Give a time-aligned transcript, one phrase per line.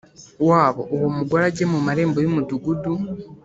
[0.49, 2.91] wabo uwo mugore ajye mu marembo y umudugudu